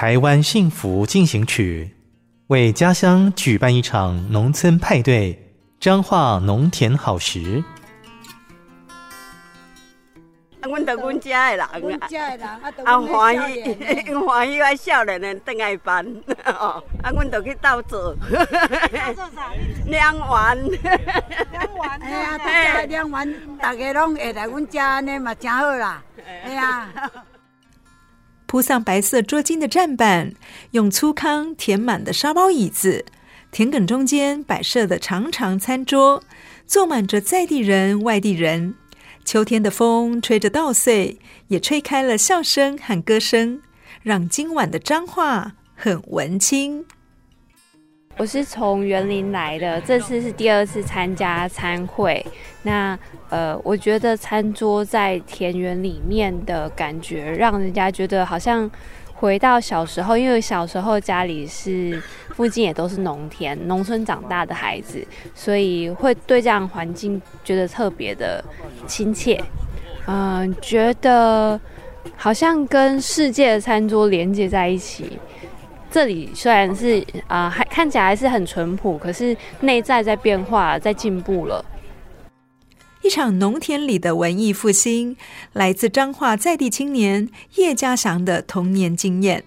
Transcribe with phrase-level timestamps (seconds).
[0.00, 1.90] 台湾幸福进行曲，
[2.46, 5.36] 为家乡举办一场农村派对，
[5.80, 7.64] 彰化农田好食。
[10.60, 12.46] 啊，阮着阮家的人，阮家的人
[12.86, 16.06] 啊，欢喜， 欢喜我少年的回来办，
[16.46, 18.36] 哦，啊，阮着去斗做，做
[19.34, 19.52] 啥？
[19.86, 26.00] 两碗，两碗， 哎呀，大家两碗，大家拢会来阮家，安尼嘛真好啦，
[26.44, 26.88] 哎呀。
[28.58, 30.32] 铺上白色桌巾的站板，
[30.72, 33.04] 用粗糠填满的沙包椅子，
[33.52, 36.24] 田埂中间摆设的长长餐桌，
[36.66, 38.74] 坐满着在地人、外地人。
[39.24, 43.62] 秋天的风吹着稻穗，也吹开了笑声和歌声，
[44.02, 46.84] 让今晚的彰化很文青。
[48.18, 52.24] 我是从园林来的，这次是第二次参加餐会。
[52.64, 52.98] 那
[53.30, 58.68] 呃，我觉得餐桌在田园里面的感觉，让人家觉得好像
[59.14, 60.18] 回到小时候。
[60.18, 68.44] 因为小时候家里是附近也都是农田，农村长大的孩子，所以会对这样环境觉得特别的
[68.88, 69.40] 亲切。
[70.08, 71.60] 嗯、觉得
[72.16, 75.20] 好像跟世界的餐桌连接在一起。
[75.90, 81.64] 这里虽然是啊、呃，还看起来还是很淳朴，可是内在在变化，在进步了。
[83.02, 85.16] 一场农田里的文艺复兴，
[85.52, 89.44] 来自彰化在地青年叶家祥的童年经验。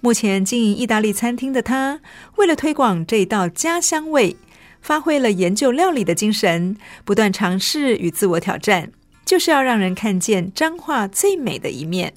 [0.00, 2.00] 目前经营意大利餐厅的他，
[2.36, 4.36] 为了推广这一道家乡味，
[4.80, 8.90] 发挥了研究料理的精神，不断尝试与自我挑战，
[9.24, 12.12] 就是要让人看见彰化最美的一面。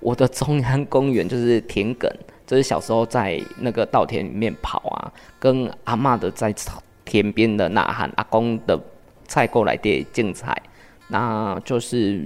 [0.00, 2.10] 我的中央公园就是田埂。
[2.46, 6.54] 就是小时候在那个稻田里面跑啊，跟阿嬷的在
[7.04, 8.78] 田边的呐喊，阿公的
[9.26, 10.54] 菜过来的竞彩，
[11.08, 12.22] 那就是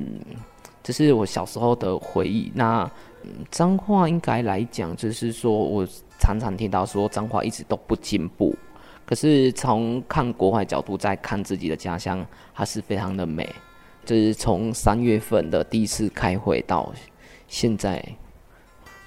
[0.83, 2.51] 这是我小时候的回忆。
[2.55, 2.91] 那
[3.51, 5.87] 脏话应该来讲，就是说我
[6.19, 8.57] 常常听到说脏话一直都不进步，
[9.07, 13.49] 可是从看国外角度再看自己的家乡，还是非常的美。
[14.05, 16.93] 就是从三月份的第一次开会到
[17.47, 18.05] 现在。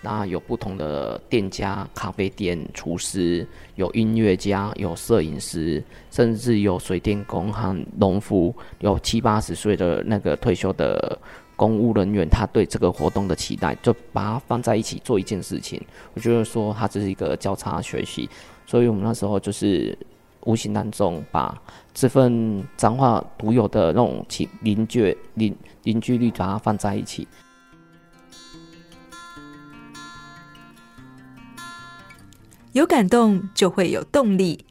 [0.03, 11.17] 那有不同的店家、咖啡店、厨师，有音乐家、有摄影师，甚至有水电工和农夫，有七八十岁的那个退休的
[11.55, 15.79] 公务人员，他对这个活动的期待，就把它放在一起做一件事情。
[16.15, 18.27] 我觉得说，它这是一个交叉学习，
[18.65, 19.95] 所以我们那时候就是
[20.45, 21.55] 无形当中把
[21.93, 27.27] 这份彰化独有的那种情邻居邻邻居力，把它放在一起。
[32.73, 34.65] 有感动就会有动力。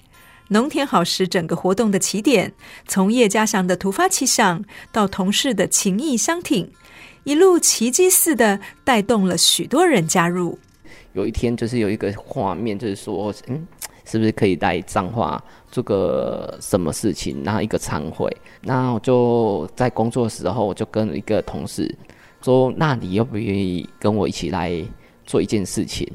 [0.49, 2.53] 农田好食整个活动的起点，
[2.89, 6.69] 从叶家祥的突发奇想到同事的情义相挺，
[7.23, 10.59] 一路奇迹似的带动了许多人加入。
[11.13, 13.67] 有一天，就是有一个画面，就是说，嗯，
[14.05, 15.41] 是不是可以来彰化
[15.71, 17.43] 做个什么事情？
[17.45, 18.29] 然后一个餐会，
[18.63, 21.93] 那我就在工作的时候，我就跟一个同事
[22.43, 24.73] 说：“那你愿不愿意跟我一起来
[25.25, 26.11] 做一件事情？”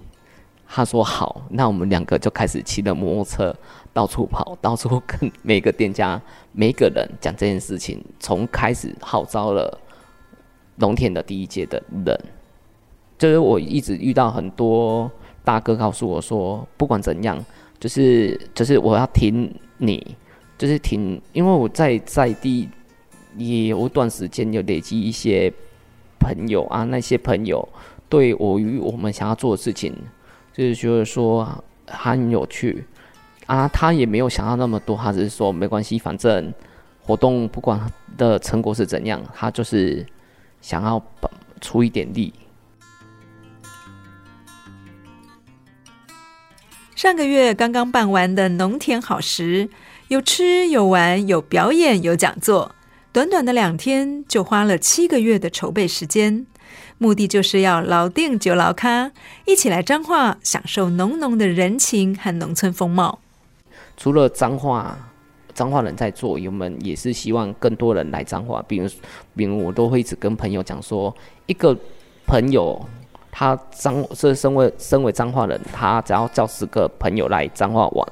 [0.68, 3.56] 他说好，那我们两个就开始骑着摩托车
[3.94, 6.22] 到处跑， 到处跟每个店家、
[6.52, 8.04] 每个人讲这件事情。
[8.20, 9.80] 从开始号召了
[10.76, 12.20] 农田的第一届的人，
[13.18, 15.10] 就是我一直遇到很多
[15.46, 17.42] 大哥告诉我说，不管怎样，
[17.80, 20.16] 就是就是我要挺你，
[20.58, 22.68] 就是挺，因为我在在地
[23.38, 25.54] 也有一段时间有累积一些
[26.20, 27.66] 朋友啊，那些朋友
[28.10, 29.96] 对我与我们想要做的事情。
[30.56, 31.46] 就是觉得说
[31.86, 32.86] 很有趣
[33.46, 36.54] 啊，他也没有想到那么多，他只是说没关系，反正
[37.02, 40.06] 活动不管的成果是怎样，他就是
[40.62, 41.04] 想要
[41.60, 42.34] 出一点力。
[46.96, 49.70] 上个月刚刚办完的农田好食，
[50.08, 52.74] 有吃有玩，有表演有讲座，
[53.12, 56.48] 短短的两天就花了七个月的筹备时间。
[56.98, 59.12] 目的就是要老定就老咖，
[59.46, 63.20] 一起来彰化享受浓浓的人情和农村风貌。
[63.98, 64.98] 除了彰化，
[65.54, 68.64] 彰化人在做，我们也是希望更多人来彰化。
[68.68, 68.90] 比如，
[69.36, 71.16] 比如我都会一直跟朋友讲说，
[71.46, 71.78] 一个
[72.26, 72.80] 朋友。
[73.38, 78.08] 他彰是身为身为彰化人，他只要叫十个朋友来彰化玩，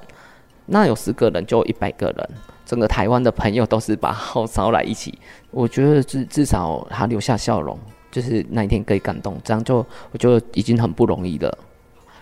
[0.66, 2.30] 那有十个人就一百个人，
[2.66, 5.18] 整个台湾的朋友都是把号召来一起。
[5.50, 7.80] 我觉得至至少他留下笑容，
[8.14, 9.78] 就是那一天可以感动，这样就
[10.12, 11.58] 我觉得已经很不容易了。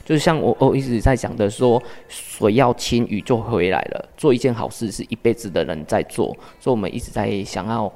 [0.05, 4.09] 就是像我我一直在讲的说，水要清鱼就回来了。
[4.17, 7.91] 做一件好事是一辈子的人在做，所以我们一直在想要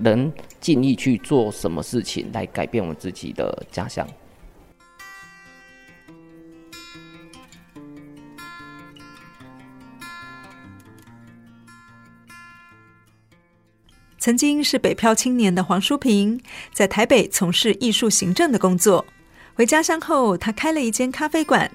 [0.00, 4.06] 能尽力去做什么事情来改变我们自己的家乡。
[14.26, 16.40] 曾经是北漂青年的黄淑萍，
[16.72, 19.06] 在台北从事艺术行政的工作。
[19.54, 21.70] 回家乡后，他开了一间咖啡馆，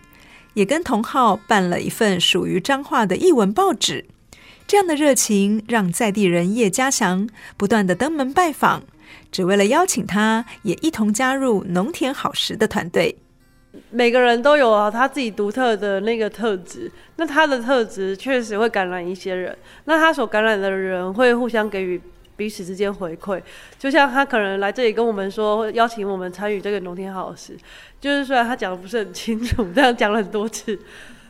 [0.53, 4.03] 也跟同好办了一份属于彰化的译文报纸。
[4.67, 7.25] 这样的热情，让在地人叶家祥
[7.55, 8.83] 不断地登门拜访，
[9.31, 13.15] 只为了邀请他也一同加入农田好食的团队。
[13.89, 16.91] 每个人都有啊，他自己独特的那个特质。
[17.15, 22.01] 那他的特质确实会感染一些人，那他所感染的人会互相给予。
[22.41, 23.39] 彼此之间回馈，
[23.77, 27.55] 就像他可能来这里跟我们说，邀请我们参与这个农田好事，
[27.99, 30.79] 就是虽然他讲的不是很清楚，这样讲了很多次，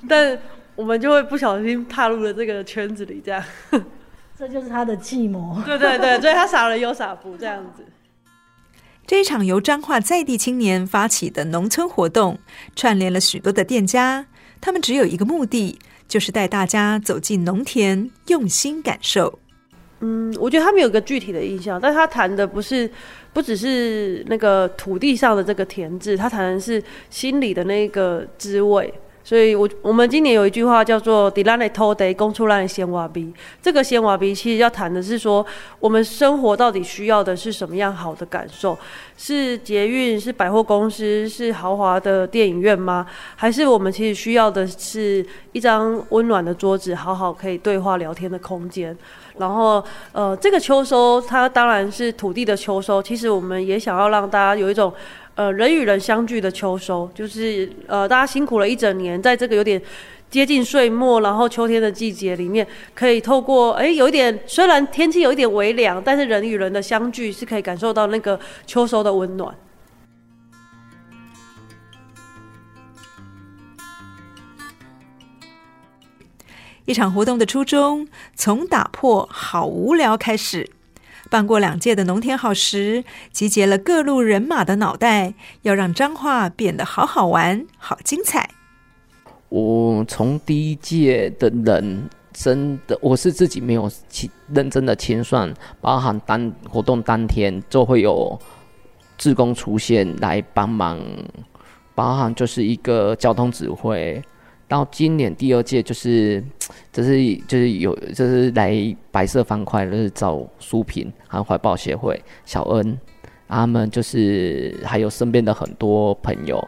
[0.08, 0.40] 但
[0.74, 3.44] 我们就会不小心踏入了这个圈子里，这样，
[4.40, 5.62] 这就是他的计谋。
[5.66, 7.84] 对对对，所以他傻人有傻福这样子。
[9.06, 12.40] 这一场由彰化在地青年发起的农村活动，
[12.74, 14.28] 串联了许多的店家，
[14.62, 15.78] 他们只有一个目的，
[16.08, 19.41] 就是带大家走进农田，用心感受。
[20.02, 22.90] 嗯，我觉得他们有个具体的印象，但他谈的不是，
[23.34, 28.94] 不只是那个土地上的这个田字，他谈的是心里的那个滋味。
[29.24, 33.32] 所以我，我我们今年有一句话叫做“伫咱的土地，讲出咱的生活味”。
[33.62, 35.46] 这个生活味其实要谈的是说，
[35.80, 38.76] 我们生活到底需要的是什么样好的感受？
[39.24, 40.20] 是捷运？
[40.20, 41.30] 是百货公司？
[41.30, 43.06] 是豪华的电影院吗？
[43.36, 48.98] 还是我们其实需要的是一张温暖的桌子，好好可以对话聊天的空间？
[49.38, 54.92] 然后，呃，这个秋收它当然是土地的秋收，其实我们也想要让大家有一种。
[55.34, 59.82] 呃，人与人相聚的秋收，就是呃，大家辛苦了一整年，在这个有点
[60.32, 69.54] 接近岁末，然后秋天的季节里面，可以透过哎，有一点虽然天气有一点微凉，但是人与人的相聚是可以感受到那个秋收的温暖。
[76.86, 80.72] 一场活动的初衷，从打破好无聊开始。
[81.30, 88.50] 办过两届的农田好食，集结了各路人马的脑袋，要让彰化变得好好玩、好精彩。
[89.52, 98.40] 我从第一届的人，真的我是自己没有清认真的清算，包含当活动当天就会有
[99.18, 100.98] 志工出现来帮忙，
[101.94, 104.22] 包含就是一个交通指挥。
[104.70, 106.42] 到今年第二届就是，
[106.94, 108.74] 就是就是有就是来
[109.12, 112.98] 白色方块，就是找书评还有怀抱协会小恩，
[113.50, 116.66] 他们就是还有身边的很多朋友。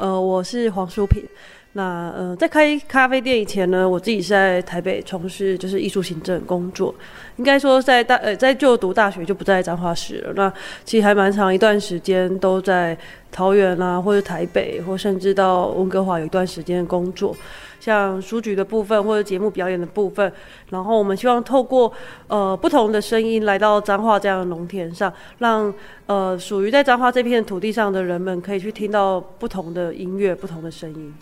[0.00, 1.22] 呃，我是黄淑萍。
[1.72, 6.92] 那呃，在开咖啡店以前呢，我自己是在台北从事就是艺术行政工作。
[7.36, 10.32] 应该说在大呃在就读大学就不在彰化市了。
[10.34, 10.52] 那
[10.84, 12.98] 其实还蛮长一段时间都在
[13.30, 17.34] 桃园啊，或者台北，或甚至到温哥华有一段时间的工作，
[17.78, 20.30] 像书局的部分或者节目表演的部分。
[20.70, 21.92] 然后我们希望透过
[22.26, 25.72] 呃不同的声音来到彰化这样的农田上，让
[26.06, 31.14] 呃属于在彰化这片土地上的人们可以去听到不同的音乐、不同的声音。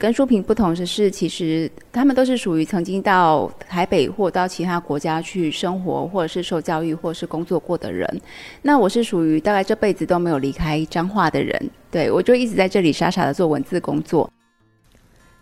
[0.00, 8.20] 跟书评不同的是，其实他们都是属于曾经到台北或到其他国家去生活，或者是受教育，或者是工作过的人。
[8.62, 14.32] 那我是属于大概这辈子都没有离开彰化的人，对，我就一直在这里傻傻的做文字工作。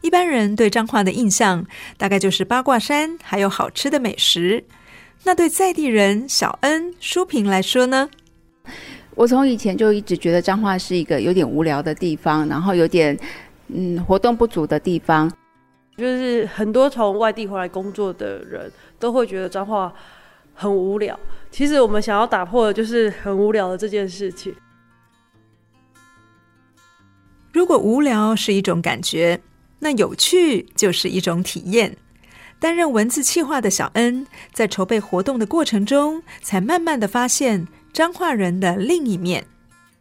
[0.01, 1.65] 一般人对彰化的印象
[1.97, 4.65] 大概就是八卦山，还有好吃的美食。
[5.23, 8.11] 那对在地人小恩书评来说呢？
[9.15, 13.17] 我从以前就一直觉得彰化是一个有点无聊的地方，然后有点。
[13.69, 15.31] 嗯，活动不足的地方，
[15.97, 19.93] 就是很多从外地回来工作的人都会觉得彰化
[20.55, 21.19] 很无聊。
[21.51, 24.55] 其实我们想要打破的就是很无聊的这件事情。
[27.53, 29.41] 如果无聊是一种感觉，
[29.79, 31.97] 那有趣就是一种体验。
[32.61, 39.47] 担任文字企划的小恩，在筹备活动的过程中，才慢慢的发现彰化人的另一面。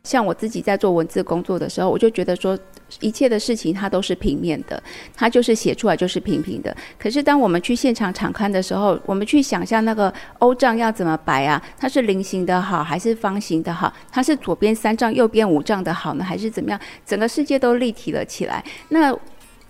[0.03, 2.57] 像我自己在做文字工作的时候，我就觉得说，
[3.00, 4.82] 一切的事情它都是平面的，
[5.15, 6.75] 它就是写出来就是平平的。
[6.98, 11.62] 可是当我们去现场场刊的时候，我们去想象那个欧丈要怎么摆啊？
[11.77, 13.94] 它是菱形的好，还是方形的好？
[14.12, 16.79] 它是左边三丈，右边五丈的好呢，还是怎么样？
[17.06, 18.63] 整个世界都立体了起来。
[18.89, 19.15] 那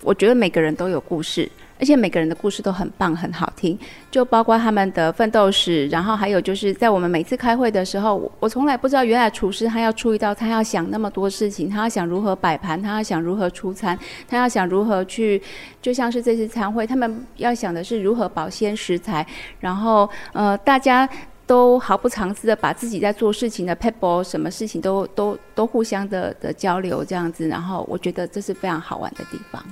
[0.02, 1.50] 我觉得每个人都有故事。
[1.78, 3.78] 而且每个人的故事都很棒，很好听，
[4.10, 15.40] 就包括他们的奋斗史，然后还有就是在我们每次开会的时候，我我从来不知道原来厨师他要出一道菜，他要想那么多事情，他要想如何摆盘，他要想如何出餐，他要想如何去，
[15.80, 19.26] 就像是这次餐会，他们要想的是如何保鲜食材，
[19.60, 21.08] 然后呃，大家
[21.46, 29.62] 都毫不藏私的把自己在做事情的 p e p l e 什么事情都都都互相的的交流这样子，然后我觉得这是非常好玩的地方。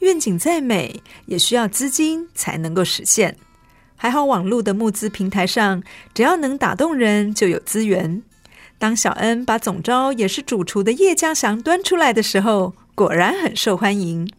[0.00, 3.36] 愿景再美，也需要资金才能够实现。
[3.96, 8.22] 还好网络的募资平台上，只要能打动人，就有资源。
[8.78, 14.30] 当小恩把总招也是主厨的叶家祥端出来的时候，果然很受欢迎。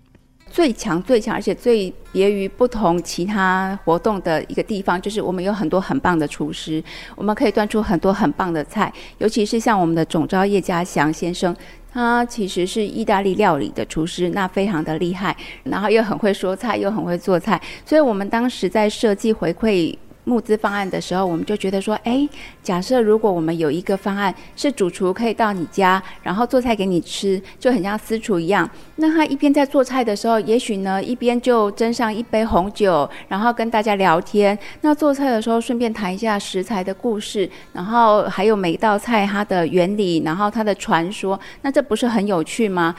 [0.49, 6.83] 最强、最强，而且最别于不同其他活动的一个地方，就是我们有很多很棒的厨师，
[7.15, 11.55] 我们可以端出很多很棒的菜，尤其是像我们的总招叶家祥先生。
[11.89, 22.27] 他其实是意大利料理的厨师，那非常的厉害，然后又很会说菜，又很会做菜，所以我们当时在设计回馈募资方案的时候，我们就觉得说，哎，
[22.61, 28.69] 假设如果我们有一个方案是主厨可以到你家，然后做菜给你吃，就很像私厨一样。
[28.97, 34.57] 那他一边在做菜的时候，也许呢一边就斟上一杯红酒，然后跟大家聊天。
[34.81, 41.39] 那做菜的时候顺便谈一下食材的故事，然后还有每一道菜它的原理，然后它的传说。
[41.61, 42.97] 那这不是很有趣吗？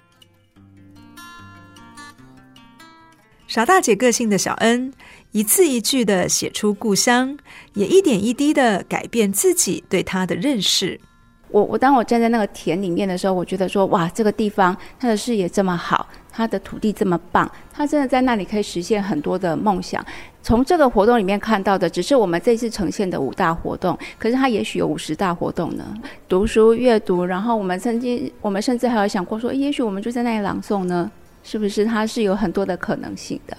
[3.46, 4.92] 傻大姐个性的小恩。
[5.32, 7.36] 一字一句的写出故乡，
[7.74, 10.98] 也一点一滴的改变自己对它的认识。
[11.50, 20.04] 我我当我站在那个田里面的时候，我觉得说哇，这个地方它的视野这么好，它的土地这么棒，它真的在那里可以实现很多的梦想。
[20.42, 25.84] 从这个活动里面看到的，只是我们这次呈现的五大活动，可是它也许有五十大活动呢。
[26.26, 31.10] 读书阅读，然后我们曾经，我们甚至还有想过说，也许我们就在那里朗诵呢，
[31.42, 31.84] 是不是？
[31.84, 33.56] 它是有很多的可能性的。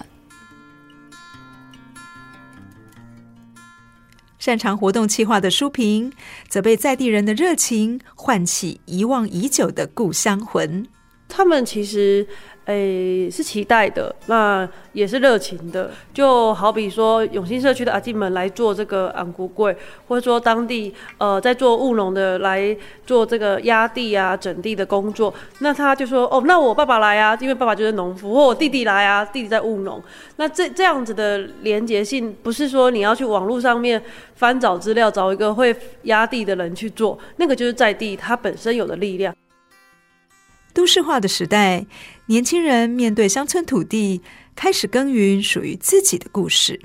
[4.40, 6.10] 擅长活动企划的书评，
[6.48, 10.86] 则被在地人的热情唤起遗忘已久的故乡魂。
[11.30, 12.26] 他们其实。
[12.66, 15.90] 诶、是期待的，那也是热情的。
[16.14, 30.00] 就好比说，永兴社区的阿进们来做这个红龟粿，或者说当地呃在做务农的来做这个压地啊、整地的工作，那他就说哦，那我爸爸来啊，因为爸爸就是农夫，或我弟弟来啊，弟弟在务农。
[30.36, 34.00] 那这这样子的连结性，不是说你要去网络上面
[34.36, 39.34] 翻找资料，找一个会压地的人去做，那个就是在地它本身有的力量。
[40.80, 41.84] 都市化的时代，
[42.24, 44.22] 年轻人面对乡村土地，
[44.56, 46.80] 开始耕耘属于自己的故事。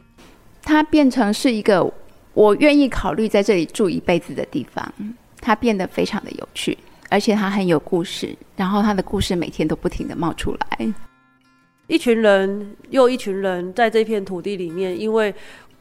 [0.62, 1.90] 它变成是一个
[2.34, 4.94] 我愿意考虑在这里住一辈子的地方。
[5.40, 8.38] 它变得非常的有趣，而且它很有故事。
[8.58, 10.94] 然后它的故事每天都不停的冒出来。
[11.88, 15.34] 一群人又一群人在这片土地里面，因为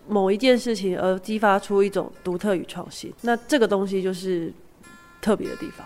[0.07, 3.13] 某一件事情而激发出一种独特与创新。
[3.23, 4.55] 那这个东西就是
[5.21, 5.85] 特别的地方。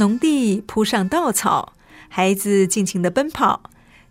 [0.00, 1.74] 农地铺上稻草，
[2.08, 3.62] 孩子尽情的奔跑，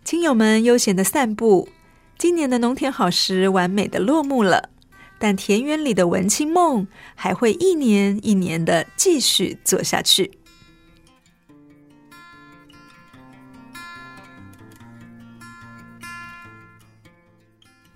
[0.04, 1.68] 亲友们悠闲的散步。
[2.16, 4.70] 今年的农田好时完美的落幕了，
[5.18, 10.30] 但田园里的文青梦还会一年一年的继续做下去。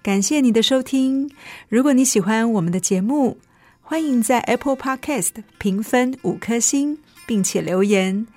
[0.01, 1.29] 感谢你的收听，
[1.69, 3.37] 如果你喜欢我们的节目，
[3.81, 6.97] 欢迎在 Apple Podcast 评分五颗星。
[7.25, 8.27] 并且留言。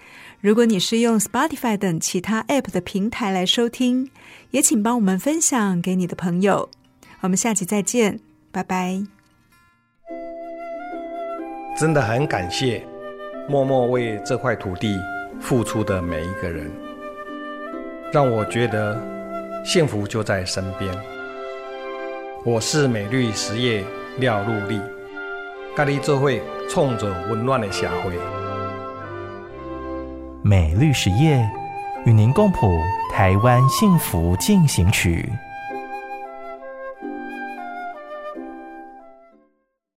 [0.41, 4.11] 如果你是用 Spotify 等其他 App 的平台来收听，
[4.51, 6.71] 也请帮我们分享给你的朋友。
[7.21, 8.21] 我们下期再见，
[8.53, 9.03] 拜拜。
[11.77, 12.87] 真的很感谢
[13.49, 14.99] 默默为这块土地
[15.41, 16.71] 付出的每一个人，
[18.13, 18.99] 让我觉得
[19.65, 20.95] 幸福就在身边。
[22.45, 23.85] 我是美绿实业
[24.19, 24.81] 廖禄立。
[25.77, 26.31] 甲你做伙
[26.71, 28.36] 创造温暖的社会。
[30.49, 31.45] 美律实业
[32.05, 32.79] 与您共谱
[33.13, 35.29] 台湾幸福进行曲。